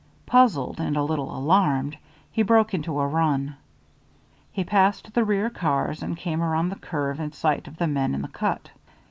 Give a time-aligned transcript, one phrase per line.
[0.25, 1.95] Puzzled and a little alarmed,
[2.31, 3.55] he broke into a run.
[4.51, 8.15] He passed the rear cars and came around the curve in sight of the men
[8.15, 8.71] in the cut.